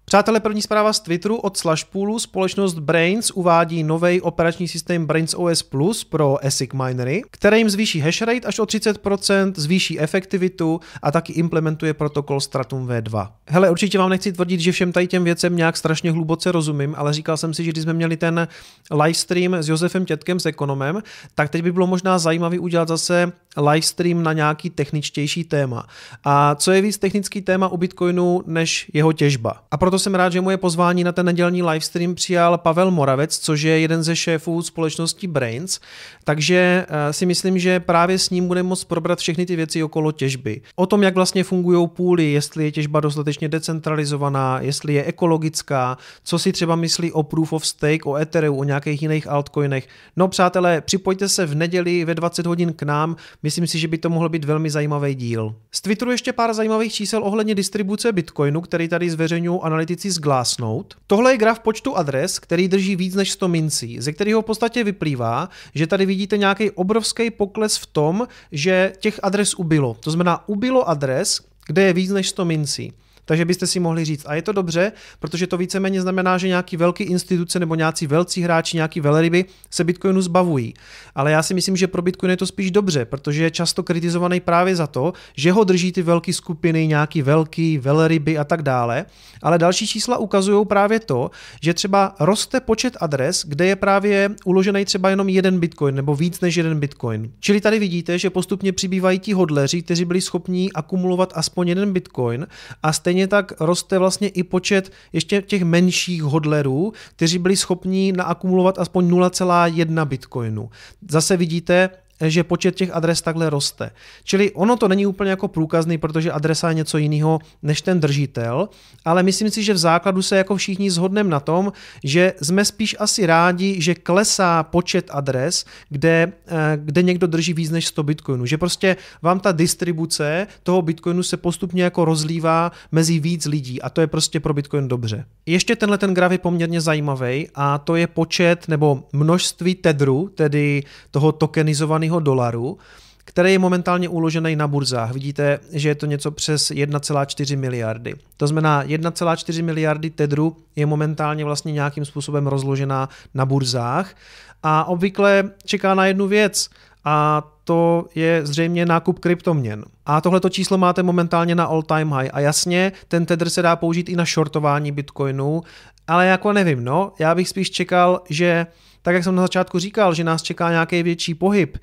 Přátelé, 0.10 0.40
první 0.40 0.62
zpráva 0.62 0.94
z 0.94 1.00
Twitteru 1.00 1.36
od 1.38 1.58
Slashpoolu. 1.58 2.20
Společnost 2.20 2.80
Brains 2.80 3.32
uvádí 3.32 3.84
nový 3.84 4.22
operační 4.22 4.68
systém 4.68 5.06
Brains 5.06 5.34
OS 5.34 5.64
Plus 5.64 6.04
pro 6.04 6.46
ASIC 6.46 6.70
minery, 6.74 7.22
který 7.32 7.58
jim 7.58 7.70
zvýší 7.70 8.00
hash 8.00 8.22
rate 8.22 8.48
až 8.48 8.60
o 8.60 8.64
30%, 8.64 9.54
zvýší 9.56 10.00
efektivitu 10.00 10.80
a 11.02 11.12
taky 11.12 11.34
implementuje 11.34 11.94
protokol 11.94 12.42
Stratum 12.42 12.88
V2. 12.88 13.28
Hele, 13.48 13.70
určitě 13.70 13.98
vám 13.98 14.10
nechci 14.10 14.32
tvrdit, 14.32 14.60
že 14.60 14.72
všem 14.72 14.92
tady 14.92 15.08
těm 15.08 15.24
věcem 15.24 15.56
nějak 15.56 15.78
strašně 15.78 16.12
hluboce 16.12 16.52
rozumím, 16.52 16.96
ale 16.98 17.14
říkal 17.14 17.38
jsem 17.38 17.54
si, 17.54 17.64
že 17.64 17.72
když 17.72 17.84
jsme 17.84 17.94
měli 17.94 18.18
ten 18.18 18.48
livestream 18.92 19.54
s 19.54 19.70
Josefem 19.70 20.06
Tětkem, 20.06 20.40
s 20.40 20.46
ekonomem, 20.46 21.04
tak 21.36 21.50
teď 21.50 21.64
by 21.64 21.72
bylo 21.72 21.88
možná 21.88 22.20
zajímavý 22.20 22.60
udělat 22.60 22.88
zase 22.88 23.32
livestream 23.58 24.24
na 24.24 24.34
nějaký 24.34 24.70
techničtější 24.70 25.44
téma. 25.44 25.88
A 26.24 26.56
co 26.56 26.72
je 26.72 26.82
víc 26.82 26.98
technický 26.98 27.42
téma 27.42 27.68
u 27.68 27.78
Bitcoinu 27.78 28.44
než 28.46 28.92
jeho 28.94 29.14
těžba? 29.14 29.64
A 29.72 29.78
proto 29.78 29.99
jsem 30.00 30.16
rád, 30.16 30.32
že 30.32 30.42
moje 30.42 30.58
pozvání 30.58 31.04
na 31.04 31.12
ten 31.12 31.26
nedělní 31.26 31.64
livestream 31.64 32.16
přijal 32.16 32.58
Pavel 32.58 32.92
Moravec, 32.92 33.40
což 33.40 33.62
je 33.62 33.80
jeden 33.80 34.04
ze 34.04 34.16
šéfů 34.16 34.62
společnosti 34.62 35.28
Brains. 35.28 35.80
Takže 36.24 36.86
eh, 36.90 37.14
si 37.14 37.26
myslím, 37.26 37.60
že 37.60 37.80
právě 37.80 38.20
s 38.20 38.30
ním 38.30 38.48
budeme 38.48 38.70
moct 38.70 38.84
probrat 38.84 39.20
všechny 39.20 39.46
ty 39.46 39.56
věci 39.56 39.84
okolo 39.84 40.12
těžby. 40.12 40.62
O 40.76 40.86
tom, 40.86 41.04
jak 41.04 41.16
vlastně 41.16 41.44
fungují 41.44 41.88
půly, 41.88 42.32
jestli 42.32 42.64
je 42.64 42.72
těžba 42.72 43.00
dostatečně 43.00 43.50
decentralizovaná, 43.50 44.60
jestli 44.62 44.94
je 44.94 45.04
ekologická, 45.04 45.98
co 46.24 46.40
si 46.40 46.52
třeba 46.52 46.76
myslí 46.76 47.12
o 47.12 47.24
Proof 47.24 47.54
of 47.54 47.66
Stake, 47.66 48.06
o 48.06 48.16
Ethereum, 48.16 48.60
o 48.60 48.64
nějakých 48.64 49.02
jiných 49.02 49.28
altcoinech. 49.28 49.88
No 50.16 50.28
přátelé, 50.28 50.82
připojte 50.82 51.30
se 51.30 51.46
v 51.46 51.56
neděli 51.56 52.06
ve 52.06 52.16
20 52.16 52.46
hodin 52.46 52.74
k 52.74 52.84
nám, 52.84 53.16
myslím 53.44 53.68
si, 53.68 53.80
že 53.80 53.88
by 53.88 53.98
to 53.98 54.10
mohl 54.10 54.30
být 54.30 54.46
velmi 54.46 54.70
zajímavý 54.70 55.16
díl. 55.16 55.56
Z 55.72 55.82
Twitteru 55.82 56.12
ještě 56.12 56.34
pár 56.34 56.54
zajímavých 56.54 56.94
čísel 56.94 57.24
ohledně 57.24 57.56
distribuce 57.56 58.12
Bitcoinu, 58.12 58.62
který 58.62 58.88
tady 58.88 59.10
zveřejňují 59.10 59.60
analytici 59.64 59.89
z 59.98 60.20
Glassnode. 60.20 60.88
Tohle 61.08 61.34
je 61.34 61.38
graf 61.38 61.60
počtu 61.60 61.98
adres, 61.98 62.40
který 62.40 62.68
drží 62.68 62.96
víc 62.96 63.16
než 63.16 63.32
100 63.32 63.48
mincí, 63.48 64.02
ze 64.02 64.14
kterého 64.14 64.42
v 64.42 64.46
podstatě 64.46 64.84
vyplývá, 64.84 65.50
že 65.76 65.88
tady 65.88 66.06
vidíte 66.06 66.38
nějaký 66.38 66.72
obrovský 66.72 67.32
pokles 67.32 67.78
v 67.78 67.86
tom, 67.86 68.28
že 68.52 68.94
těch 69.00 69.20
adres 69.24 69.54
ubylo. 69.54 69.98
To 70.00 70.12
znamená, 70.12 70.50
ubylo 70.50 70.90
adres, 70.90 71.42
kde 71.68 71.84
je 71.84 71.94
víc 71.94 72.12
než 72.12 72.30
100 72.30 72.46
mincí. 72.46 72.94
Takže 73.30 73.46
byste 73.46 73.68
si 73.68 73.80
mohli 73.80 74.06
říct, 74.06 74.26
a 74.28 74.36
je 74.36 74.42
to 74.42 74.52
dobře, 74.52 74.92
protože 75.20 75.48
to 75.48 75.58
víceméně 75.58 76.02
znamená, 76.02 76.38
že 76.38 76.48
nějaký 76.48 76.78
velký 76.78 77.04
instituce 77.04 77.60
nebo 77.60 77.76
nějací 77.76 78.08
velcí 78.08 78.42
hráči, 78.42 78.78
nějaký 78.78 79.02
velryby 79.02 79.46
se 79.70 79.84
Bitcoinu 79.84 80.22
zbavují. 80.22 80.74
Ale 81.16 81.32
já 81.32 81.44
si 81.44 81.54
myslím, 81.54 81.78
že 81.78 81.88
pro 81.88 82.02
Bitcoin 82.02 82.30
je 82.30 82.38
to 82.38 82.46
spíš 82.46 82.72
dobře, 82.72 83.06
protože 83.06 83.44
je 83.44 83.52
často 83.52 83.84
kritizovaný 83.84 84.40
právě 84.40 84.76
za 84.76 84.88
to, 84.88 85.14
že 85.36 85.52
ho 85.52 85.64
drží 85.64 85.92
ty 85.92 86.02
velké 86.02 86.34
skupiny, 86.34 86.88
nějaký 86.88 87.22
velký 87.22 87.78
velryby 87.78 88.38
a 88.38 88.44
tak 88.44 88.62
dále. 88.62 89.06
Ale 89.42 89.58
další 89.58 89.88
čísla 89.88 90.18
ukazují 90.18 90.66
právě 90.66 91.00
to, 91.00 91.32
že 91.62 91.74
třeba 91.74 92.16
roste 92.20 92.60
počet 92.60 92.98
adres, 93.00 93.46
kde 93.48 93.66
je 93.66 93.76
právě 93.76 94.30
uložený 94.46 94.86
třeba 94.86 95.10
jenom 95.10 95.30
jeden 95.30 95.60
Bitcoin 95.60 95.96
nebo 95.96 96.16
víc 96.16 96.42
než 96.42 96.56
jeden 96.56 96.80
Bitcoin. 96.80 97.32
Čili 97.40 97.62
tady 97.62 97.80
vidíte, 97.80 98.20
že 98.20 98.30
postupně 98.30 98.74
přibývají 98.74 99.20
ti 99.20 99.34
hodleři, 99.34 99.82
kteří 99.82 100.06
byli 100.06 100.22
schopní 100.22 100.74
akumulovat 100.74 101.34
aspoň 101.36 101.68
jeden 101.68 101.94
Bitcoin 101.94 102.48
a 102.84 102.94
stejně 102.94 103.19
stejně 103.20 103.28
tak 103.28 103.54
roste 103.60 104.00
vlastně 104.00 104.30
i 104.30 104.44
počet 104.44 104.92
ještě 105.14 105.42
těch 105.42 105.64
menších 105.64 106.24
hodlerů, 106.24 106.94
kteří 107.16 107.40
byli 107.40 107.56
schopni 107.56 108.12
naakumulovat 108.12 108.80
aspoň 108.80 109.10
0,1 109.10 110.06
bitcoinu. 110.06 110.70
Zase 111.10 111.38
vidíte, 111.38 111.90
že 112.22 112.44
počet 112.44 112.76
těch 112.76 112.90
adres 112.94 113.22
takhle 113.22 113.50
roste. 113.50 113.92
Čili 114.24 114.52
ono 114.52 114.76
to 114.76 114.88
není 114.88 115.06
úplně 115.06 115.30
jako 115.30 115.48
průkazný, 115.48 115.98
protože 115.98 116.32
adresa 116.32 116.70
je 116.70 116.76
něco 116.76 116.98
jiného 116.98 117.40
než 117.64 117.82
ten 117.82 118.00
držitel, 118.00 118.70
ale 119.06 119.24
myslím 119.24 119.50
si, 119.52 119.64
že 119.64 119.74
v 119.74 119.78
základu 119.78 120.22
se 120.22 120.38
jako 120.38 120.56
všichni 120.56 120.92
zhodneme 120.92 121.30
na 121.30 121.40
tom, 121.40 121.74
že 122.04 122.34
jsme 122.42 122.66
spíš 122.66 122.96
asi 123.00 123.26
rádi, 123.26 123.82
že 123.82 123.96
klesá 123.96 124.64
počet 124.64 125.10
adres, 125.12 125.66
kde, 125.90 126.34
eh, 126.48 126.54
kde 126.76 127.02
někdo 127.02 127.28
drží 127.28 127.54
víc 127.54 127.72
než 127.72 127.88
100 127.88 128.04
bitcoinů. 128.04 128.46
Že 128.46 128.58
prostě 128.58 128.98
vám 129.22 129.40
ta 129.40 129.52
distribuce 129.52 130.48
toho 130.64 130.82
bitcoinu 130.82 131.24
se 131.24 131.38
postupně 131.38 131.84
jako 131.84 132.06
rozlívá 132.06 132.72
mezi 132.92 133.20
víc 133.20 133.46
lidí 133.46 133.82
a 133.82 133.90
to 133.90 134.02
je 134.02 134.08
prostě 134.08 134.40
pro 134.40 134.54
bitcoin 134.54 134.88
dobře. 134.88 135.26
Ještě 135.46 135.76
tenhle 135.76 135.98
ten 135.98 136.14
graf 136.14 136.32
je 136.32 136.38
poměrně 136.38 136.82
zajímavý 136.82 137.48
a 137.56 137.78
to 137.78 137.96
je 137.96 138.08
počet 138.08 138.68
nebo 138.68 139.04
množství 139.14 139.76
tedru, 139.76 140.30
tedy 140.36 140.84
toho 141.12 141.32
tokenizovaného 141.32 142.09
virtuálního 142.10 142.20
dolaru, 142.20 142.78
který 143.26 143.52
je 143.52 143.60
momentálně 143.60 144.10
uložený 144.10 144.56
na 144.56 144.68
burzách. 144.68 145.14
Vidíte, 145.14 145.60
že 145.72 145.90
je 145.90 145.96
to 145.96 146.06
něco 146.06 146.32
přes 146.32 146.72
1,4 146.72 147.58
miliardy. 147.58 148.16
To 148.38 148.48
znamená, 148.48 148.84
1,4 148.84 149.64
miliardy 149.64 150.10
tedru 150.10 150.56
je 150.76 150.86
momentálně 150.86 151.46
vlastně 151.46 151.74
nějakým 151.74 152.06
způsobem 152.06 152.48
rozložená 152.48 153.10
na 153.34 153.46
burzách 153.46 154.16
a 154.64 154.86
obvykle 154.86 155.52
čeká 155.66 155.96
na 155.96 156.06
jednu 156.06 156.28
věc 156.28 156.70
a 157.06 157.44
to 157.64 158.10
je 158.16 158.42
zřejmě 158.46 158.86
nákup 158.86 159.20
kryptoměn. 159.20 159.86
A 160.06 160.22
tohleto 160.22 160.50
číslo 160.50 160.78
máte 160.78 161.04
momentálně 161.04 161.56
na 161.56 161.66
all 161.66 161.84
time 161.84 162.12
high. 162.12 162.30
A 162.34 162.40
jasně, 162.40 162.92
ten 163.08 163.26
tether 163.26 163.50
se 163.50 163.62
dá 163.62 163.76
použít 163.76 164.10
i 164.10 164.16
na 164.16 164.26
shortování 164.26 164.92
bitcoinu, 164.92 165.62
ale 166.10 166.28
jako 166.28 166.54
nevím, 166.54 166.84
no, 166.84 167.14
já 167.20 167.36
bych 167.36 167.50
spíš 167.50 167.72
čekal, 167.72 168.22
že 168.30 168.68
tak 169.02 169.16
jak 169.16 169.24
jsem 169.24 169.36
na 169.36 169.42
začátku 169.42 169.80
říkal, 169.80 170.14
že 170.14 170.24
nás 170.24 170.42
čeká 170.42 170.72
nějaký 170.72 171.04
větší 171.04 171.34
pohyb, 171.34 171.78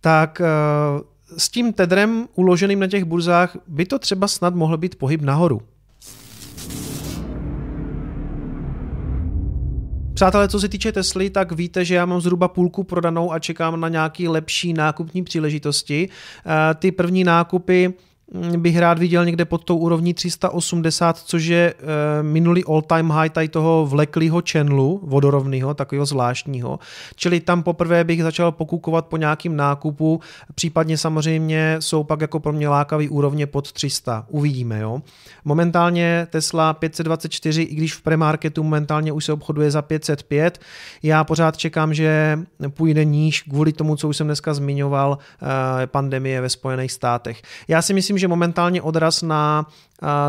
tak 0.00 0.40
eh, 0.40 0.46
s 1.36 1.48
tím 1.48 1.72
tedrem 1.72 2.26
uloženým 2.34 2.80
na 2.80 2.86
těch 2.86 3.04
burzách 3.04 3.56
by 3.66 3.86
to 3.86 3.98
třeba 3.98 4.28
snad 4.28 4.54
mohl 4.54 4.76
být 4.76 4.94
pohyb 4.94 5.22
nahoru. 5.22 5.62
Přátelé, 10.14 10.48
co 10.48 10.60
se 10.60 10.68
týče 10.68 10.92
Tesly, 10.92 11.30
tak 11.30 11.52
víte, 11.52 11.84
že 11.84 11.94
já 11.94 12.06
mám 12.06 12.20
zhruba 12.20 12.48
půlku 12.48 12.84
prodanou 12.84 13.32
a 13.32 13.38
čekám 13.38 13.80
na 13.80 13.88
nějaký 13.88 14.28
lepší 14.28 14.72
nákupní 14.72 15.24
příležitosti. 15.24 16.08
Eh, 16.08 16.74
ty 16.74 16.92
první 16.92 17.24
nákupy 17.24 17.94
bych 18.56 18.78
rád 18.78 18.98
viděl 18.98 19.24
někde 19.24 19.44
pod 19.44 19.64
tou 19.64 19.76
úrovní 19.76 20.14
380, 20.14 21.18
což 21.18 21.44
je 21.44 21.74
e, 21.74 22.22
minulý 22.22 22.64
all-time 22.64 23.10
high 23.10 23.30
tady 23.30 23.48
toho 23.48 23.86
vleklého 23.86 24.42
channelu 24.50 25.00
vodorovného, 25.02 25.74
takového 25.74 26.06
zvláštního. 26.06 26.78
Čili 27.16 27.40
tam 27.40 27.62
poprvé 27.62 28.04
bych 28.04 28.22
začal 28.22 28.52
pokukovat 28.52 29.06
po 29.06 29.16
nějakým 29.16 29.56
nákupu, 29.56 30.20
případně 30.54 30.98
samozřejmě 30.98 31.76
jsou 31.78 32.04
pak 32.04 32.20
jako 32.20 32.40
pro 32.40 32.52
mě 32.52 32.68
lákavý 32.68 33.08
úrovně 33.08 33.46
pod 33.46 33.72
300. 33.72 34.26
Uvidíme, 34.28 34.80
jo. 34.80 35.02
Momentálně 35.44 36.26
Tesla 36.30 36.72
524, 36.72 37.62
i 37.62 37.74
když 37.74 37.94
v 37.94 38.02
premarketu 38.02 38.62
momentálně 38.62 39.12
už 39.12 39.24
se 39.24 39.32
obchoduje 39.32 39.70
za 39.70 39.82
505, 39.82 40.60
já 41.02 41.24
pořád 41.24 41.56
čekám, 41.56 41.94
že 41.94 42.38
půjde 42.68 43.04
níž 43.04 43.42
kvůli 43.42 43.72
tomu, 43.72 43.96
co 43.96 44.08
už 44.08 44.16
jsem 44.16 44.26
dneska 44.26 44.54
zmiňoval, 44.54 45.18
e, 45.82 45.86
pandemie 45.86 46.40
ve 46.40 46.48
Spojených 46.48 46.92
státech. 46.92 47.42
Já 47.68 47.82
si 47.82 47.94
myslím, 47.94 48.19
že 48.20 48.28
momentálně 48.28 48.82
odraz 48.82 49.22
na 49.22 49.66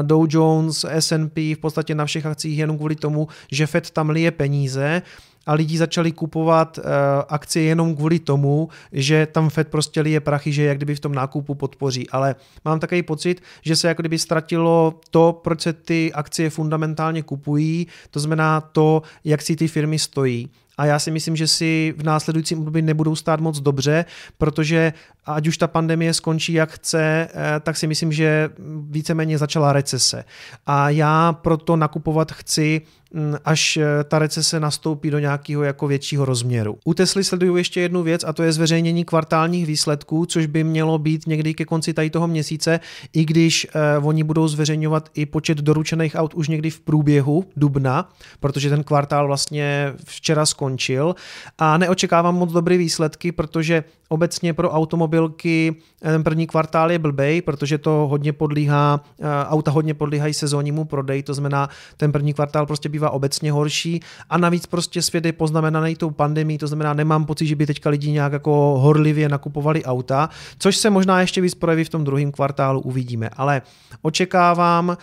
Dow 0.01 0.25
Jones, 0.29 0.85
S&P, 0.89 1.55
v 1.55 1.59
podstatě 1.59 1.95
na 1.95 2.05
všech 2.05 2.25
akcích 2.25 2.57
jenom 2.57 2.77
kvůli 2.77 2.95
tomu, 2.95 3.27
že 3.51 3.67
Fed 3.67 3.89
tam 3.89 4.09
lije 4.09 4.31
peníze 4.31 5.01
a 5.45 5.53
lidi 5.53 5.77
začali 5.77 6.11
kupovat 6.11 6.77
uh, 6.77 6.83
akcie 7.27 7.65
jenom 7.65 7.95
kvůli 7.95 8.19
tomu, 8.19 8.69
že 8.91 9.27
tam 9.31 9.49
Fed 9.49 9.67
prostě 9.67 10.01
lije 10.01 10.19
prachy, 10.19 10.51
že 10.51 10.63
jak 10.63 10.77
kdyby 10.77 10.95
v 10.95 10.99
tom 10.99 11.15
nákupu 11.15 11.55
podpoří. 11.55 12.09
Ale 12.09 12.35
mám 12.65 12.79
takový 12.79 13.03
pocit, 13.03 13.41
že 13.61 13.75
se 13.75 13.87
jako 13.87 14.01
kdyby 14.01 14.19
ztratilo 14.19 14.99
to, 15.09 15.39
proč 15.43 15.61
se 15.61 15.73
ty 15.73 16.13
akcie 16.13 16.49
fundamentálně 16.49 17.23
kupují, 17.23 17.87
to 18.11 18.19
znamená 18.19 18.61
to, 18.61 19.01
jak 19.23 19.41
si 19.41 19.55
ty 19.55 19.67
firmy 19.67 19.99
stojí 19.99 20.49
a 20.77 20.85
já 20.85 20.99
si 20.99 21.11
myslím, 21.11 21.35
že 21.35 21.47
si 21.47 21.93
v 21.97 22.03
následujícím 22.03 22.59
období 22.59 22.81
nebudou 22.81 23.15
stát 23.15 23.39
moc 23.39 23.59
dobře, 23.59 24.05
protože 24.37 24.93
ať 25.25 25.47
už 25.47 25.57
ta 25.57 25.67
pandemie 25.67 26.13
skončí 26.13 26.53
jak 26.53 26.71
chce, 26.71 27.27
eh, 27.33 27.59
tak 27.59 27.77
si 27.77 27.87
myslím, 27.87 28.11
že 28.11 28.49
víceméně 28.89 29.37
začala 29.37 29.73
recese. 29.73 30.23
A 30.65 30.89
já 30.89 31.33
proto 31.33 31.75
nakupovat 31.75 32.31
chci 32.31 32.81
až 33.45 33.77
eh, 33.77 34.03
ta 34.03 34.19
recese 34.19 34.59
nastoupí 34.59 35.09
do 35.09 35.19
nějakého 35.19 35.63
jako 35.63 35.87
většího 35.87 36.25
rozměru. 36.25 36.77
U 36.85 36.93
Tesly 36.93 37.23
sleduju 37.23 37.57
ještě 37.57 37.81
jednu 37.81 38.03
věc 38.03 38.23
a 38.23 38.33
to 38.33 38.43
je 38.43 38.51
zveřejnění 38.51 39.05
kvartálních 39.05 39.65
výsledků, 39.65 40.25
což 40.25 40.45
by 40.45 40.63
mělo 40.63 40.97
být 40.97 41.27
někdy 41.27 41.53
ke 41.53 41.65
konci 41.65 41.93
tady 41.93 42.09
toho 42.09 42.27
měsíce, 42.27 42.79
i 43.13 43.25
když 43.25 43.67
eh, 43.75 43.97
oni 43.97 44.23
budou 44.23 44.47
zveřejňovat 44.47 45.09
i 45.13 45.25
počet 45.25 45.57
doručených 45.57 46.15
aut 46.15 46.33
už 46.33 46.47
někdy 46.47 46.69
v 46.69 46.79
průběhu 46.79 47.45
dubna, 47.55 48.09
protože 48.39 48.69
ten 48.69 48.83
kvartál 48.83 49.27
vlastně 49.27 49.93
včera 50.05 50.45
skončil 50.45 51.15
a 51.57 51.77
neočekávám 51.77 52.35
moc 52.35 52.51
dobré 52.51 52.77
výsledky, 52.77 53.31
protože 53.31 53.83
obecně 54.11 54.53
pro 54.53 54.71
automobilky 54.71 55.75
ten 55.99 56.23
první 56.23 56.47
kvartál 56.47 56.91
je 56.91 56.99
blbej, 56.99 57.41
protože 57.41 57.77
to 57.77 58.07
hodně 58.09 58.33
podlíhá, 58.33 59.01
eh, 59.19 59.45
auta 59.45 59.71
hodně 59.71 59.93
podlíhají 59.93 60.33
sezónnímu 60.33 60.85
prodej, 60.85 61.23
to 61.23 61.33
znamená, 61.33 61.69
ten 61.97 62.11
první 62.11 62.33
kvartál 62.33 62.65
prostě 62.65 62.89
bývá 62.89 63.09
obecně 63.09 63.51
horší 63.51 63.99
a 64.29 64.37
navíc 64.37 64.65
prostě 64.65 65.01
svět 65.01 65.25
je 65.25 65.33
poznamenaný 65.33 65.95
tou 65.95 66.09
pandemí, 66.09 66.57
to 66.57 66.67
znamená, 66.67 66.93
nemám 66.93 67.25
pocit, 67.25 67.47
že 67.47 67.55
by 67.55 67.65
teďka 67.65 67.89
lidi 67.89 68.11
nějak 68.11 68.33
jako 68.33 68.79
horlivě 68.79 69.29
nakupovali 69.29 69.85
auta, 69.85 70.29
což 70.59 70.77
se 70.77 70.89
možná 70.89 71.21
ještě 71.21 71.41
víc 71.41 71.55
projeví 71.55 71.83
v 71.83 71.89
tom 71.89 72.03
druhém 72.03 72.31
kvartálu, 72.31 72.79
uvidíme. 72.79 73.29
Ale 73.37 73.61
očekávám 74.01 74.89
uh, 74.89 74.95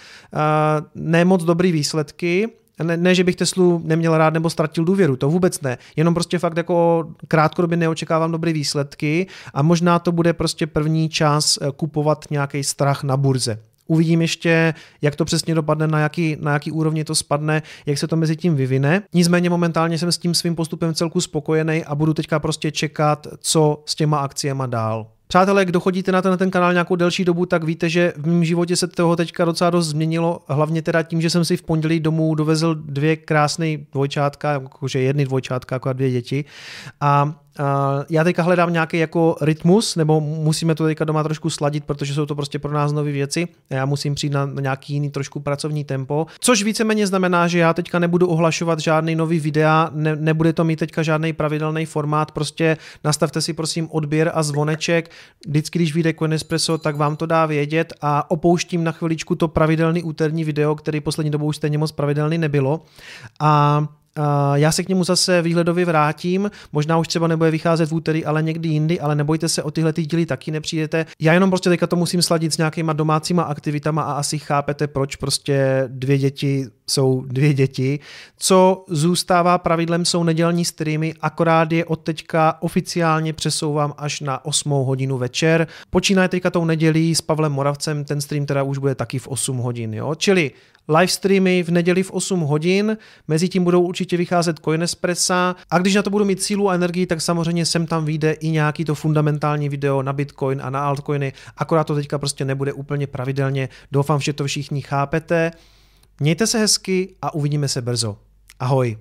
nemoc 0.94 1.44
dobrý 1.44 1.72
výsledky, 1.72 2.48
ne, 2.82 2.96
ne, 2.96 3.14
že 3.14 3.24
bych 3.24 3.36
Teslu 3.36 3.82
neměl 3.84 4.18
rád 4.18 4.34
nebo 4.34 4.50
ztratil 4.50 4.84
důvěru, 4.84 5.16
to 5.16 5.28
vůbec 5.28 5.60
ne. 5.60 5.78
Jenom 5.96 6.14
prostě 6.14 6.38
fakt 6.38 6.56
jako 6.56 7.08
krátkodobě 7.28 7.76
neočekávám 7.76 8.32
dobré 8.32 8.52
výsledky 8.52 9.26
a 9.54 9.62
možná 9.62 9.98
to 9.98 10.12
bude 10.12 10.32
prostě 10.32 10.66
první 10.66 11.08
čas 11.08 11.58
eh, 11.62 11.66
kupovat 11.76 12.24
nějaký 12.30 12.64
strach 12.64 13.02
na 13.02 13.16
burze. 13.16 13.58
Uvidím 13.86 14.22
ještě, 14.22 14.74
jak 15.02 15.16
to 15.16 15.24
přesně 15.24 15.54
dopadne, 15.54 15.86
na 15.86 15.98
jaký, 15.98 16.36
na 16.40 16.52
jaký 16.52 16.72
úrovni 16.72 17.04
to 17.04 17.14
spadne, 17.14 17.62
jak 17.86 17.98
se 17.98 18.08
to 18.08 18.16
mezi 18.16 18.36
tím 18.36 18.56
vyvine. 18.56 19.02
Nicméně 19.14 19.50
momentálně 19.50 19.98
jsem 19.98 20.12
s 20.12 20.18
tím 20.18 20.34
svým 20.34 20.54
postupem 20.54 20.94
celku 20.94 21.20
spokojený 21.20 21.84
a 21.84 21.94
budu 21.94 22.14
teďka 22.14 22.38
prostě 22.38 22.70
čekat, 22.70 23.26
co 23.38 23.82
s 23.86 23.94
těma 23.94 24.18
akciema 24.18 24.66
dál. 24.66 25.06
Přátelé, 25.28 25.64
kdo 25.64 25.80
chodíte 25.80 26.12
na 26.12 26.22
ten, 26.22 26.38
ten 26.38 26.50
kanál 26.50 26.72
nějakou 26.72 26.96
delší 26.96 27.24
dobu, 27.24 27.46
tak 27.46 27.64
víte, 27.64 27.88
že 27.88 28.12
v 28.16 28.26
mém 28.26 28.44
životě 28.44 28.76
se 28.76 28.86
toho 28.86 29.16
teďka 29.16 29.44
docela 29.44 29.70
dost 29.70 29.88
změnilo, 29.88 30.40
hlavně 30.48 30.82
teda 30.82 31.02
tím, 31.02 31.20
že 31.20 31.30
jsem 31.30 31.44
si 31.44 31.56
v 31.56 31.62
pondělí 31.62 32.00
domů 32.00 32.34
dovezl 32.34 32.74
dvě 32.74 33.16
krásné 33.16 33.76
dvojčátka, 33.92 34.52
jakože 34.52 35.00
jedny 35.00 35.24
dvojčátka, 35.24 35.74
jako 35.74 35.92
dvě 35.92 36.10
děti. 36.10 36.44
A 37.00 37.34
já 38.10 38.24
teďka 38.24 38.42
hledám 38.42 38.72
nějaký 38.72 38.98
jako 38.98 39.36
rytmus, 39.40 39.96
nebo 39.96 40.20
musíme 40.20 40.74
to 40.74 40.84
teďka 40.84 41.04
doma 41.04 41.22
trošku 41.22 41.50
sladit, 41.50 41.84
protože 41.84 42.14
jsou 42.14 42.26
to 42.26 42.34
prostě 42.34 42.58
pro 42.58 42.72
nás 42.72 42.92
nové 42.92 43.12
věci. 43.12 43.48
Já 43.70 43.86
musím 43.86 44.14
přijít 44.14 44.32
na 44.32 44.48
nějaký 44.60 44.92
jiný 44.92 45.10
trošku 45.10 45.40
pracovní 45.40 45.84
tempo, 45.84 46.26
což 46.40 46.62
víceméně 46.62 47.06
znamená, 47.06 47.48
že 47.48 47.58
já 47.58 47.74
teďka 47.74 47.98
nebudu 47.98 48.26
ohlašovat 48.26 48.80
žádný 48.80 49.14
nový 49.14 49.40
videa, 49.40 49.90
ne, 49.92 50.16
nebude 50.16 50.52
to 50.52 50.64
mít 50.64 50.78
teďka 50.78 51.02
žádný 51.02 51.32
pravidelný 51.32 51.86
formát, 51.86 52.32
prostě 52.32 52.76
nastavte 53.04 53.40
si 53.40 53.52
prosím 53.52 53.88
odběr 53.90 54.30
a 54.34 54.42
zvoneček. 54.42 55.10
Vždycky, 55.46 55.78
když 55.78 55.94
vyjde 55.94 56.14
Coin 56.14 56.32
Espresso, 56.32 56.78
tak 56.78 56.96
vám 56.96 57.16
to 57.16 57.26
dá 57.26 57.46
vědět 57.46 57.92
a 58.00 58.30
opouštím 58.30 58.84
na 58.84 58.92
chviličku 58.92 59.34
to 59.34 59.48
pravidelný 59.48 60.02
úterní 60.02 60.44
video, 60.44 60.74
který 60.74 61.00
poslední 61.00 61.30
dobou 61.30 61.46
už 61.46 61.56
stejně 61.56 61.78
moc 61.78 61.92
pravidelný 61.92 62.38
nebylo. 62.38 62.82
A 63.40 63.84
já 64.54 64.72
se 64.72 64.82
k 64.82 64.88
němu 64.88 65.04
zase 65.04 65.42
výhledově 65.42 65.84
vrátím, 65.84 66.50
možná 66.72 66.98
už 66.98 67.08
třeba 67.08 67.26
nebude 67.26 67.50
vycházet 67.50 67.90
v 67.90 67.94
úterý, 67.94 68.24
ale 68.24 68.42
někdy 68.42 68.68
jindy, 68.68 69.00
ale 69.00 69.14
nebojte 69.14 69.48
se, 69.48 69.62
o 69.62 69.70
tyhle 69.70 69.92
ty 69.92 70.06
díly 70.06 70.26
taky 70.26 70.50
nepřijdete. 70.50 71.06
Já 71.20 71.32
jenom 71.32 71.50
prostě 71.50 71.70
teďka 71.70 71.86
to 71.86 71.96
musím 71.96 72.22
sladit 72.22 72.52
s 72.52 72.58
nějakýma 72.58 72.92
domácíma 72.92 73.42
aktivitama 73.42 74.02
a 74.02 74.12
asi 74.12 74.38
chápete, 74.38 74.86
proč 74.86 75.16
prostě 75.16 75.84
dvě 75.86 76.18
děti 76.18 76.66
jsou 76.90 77.24
dvě 77.26 77.54
děti. 77.54 78.00
Co 78.38 78.84
zůstává 78.88 79.58
pravidlem 79.58 80.04
jsou 80.04 80.24
nedělní 80.24 80.64
streamy, 80.64 81.14
akorát 81.20 81.72
je 81.72 81.84
od 81.84 82.00
teďka 82.00 82.56
oficiálně 82.60 83.32
přesouvám 83.32 83.94
až 83.96 84.20
na 84.20 84.44
8 84.44 84.70
hodinu 84.70 85.18
večer. 85.18 85.66
Počínaje 85.90 86.28
teďka 86.28 86.50
tou 86.50 86.64
nedělí 86.64 87.14
s 87.14 87.20
Pavlem 87.20 87.52
Moravcem, 87.52 88.04
ten 88.04 88.20
stream 88.20 88.46
teda 88.46 88.62
už 88.62 88.78
bude 88.78 88.94
taky 88.94 89.18
v 89.18 89.28
8 89.28 89.56
hodin, 89.56 89.94
jo. 89.94 90.14
Čili 90.14 90.50
live 90.88 91.08
streamy 91.08 91.62
v 91.62 91.70
neděli 91.70 92.02
v 92.02 92.10
8 92.10 92.40
hodin, 92.40 92.96
mezi 93.28 93.48
tím 93.48 93.64
budou 93.64 93.82
určitě 93.82 94.16
vycházet 94.16 94.60
Coinespressa 94.64 95.56
a 95.70 95.78
když 95.78 95.94
na 95.94 96.02
to 96.02 96.10
budu 96.10 96.24
mít 96.24 96.42
sílu 96.42 96.70
a 96.70 96.74
energii, 96.74 97.06
tak 97.06 97.20
samozřejmě 97.20 97.66
sem 97.66 97.86
tam 97.86 98.04
vyjde 98.04 98.32
i 98.32 98.50
nějaký 98.50 98.84
to 98.84 98.94
fundamentální 98.94 99.68
video 99.68 100.02
na 100.02 100.12
Bitcoin 100.12 100.60
a 100.62 100.70
na 100.70 100.80
altcoiny, 100.80 101.32
akorát 101.56 101.84
to 101.84 101.94
teďka 101.94 102.18
prostě 102.18 102.44
nebude 102.44 102.72
úplně 102.72 103.06
pravidelně. 103.06 103.68
Doufám, 103.92 104.20
že 104.20 104.32
to 104.32 104.44
všichni 104.44 104.82
chápete. 104.82 105.50
Mějte 106.20 106.46
se 106.46 106.58
hezky 106.58 107.14
a 107.22 107.34
uvidíme 107.34 107.68
se 107.68 107.82
brzo. 107.82 108.16
Ahoj. 108.60 108.96